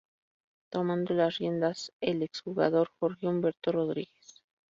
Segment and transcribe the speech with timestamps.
[0.71, 4.41] Tomando las riendas el ex jugador Jorge Humberto Rodríguez.